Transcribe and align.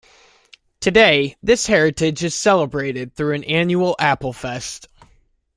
Today, 0.79 1.35
this 1.43 1.67
heritage 1.67 2.23
is 2.23 2.33
celebrated 2.33 3.13
through 3.13 3.35
an 3.35 3.43
annual 3.43 3.95
Applefest. 3.99 4.87